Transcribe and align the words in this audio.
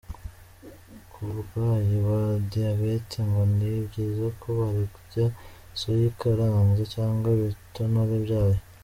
Ku 1.11 1.17
barwayi 1.33 1.95
ba 2.07 2.19
diabete, 2.51 3.17
ngo 3.29 3.41
ni 3.57 3.69
byiza 3.87 4.25
ko 4.41 4.47
barya 4.59 5.25
soya 5.79 6.05
ikaranze 6.11 6.83
cyangwa 6.93 7.27
ibitonore 7.37 8.15
byayo. 8.25 8.59